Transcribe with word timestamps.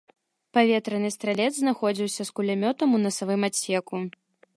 Паветраны 0.57 1.09
стралец 1.15 1.49
знаходзіўся 1.57 2.21
з 2.29 2.35
кулямётам 2.39 2.89
у 2.99 3.03
насавым 3.05 3.41
адсеку. 3.49 3.97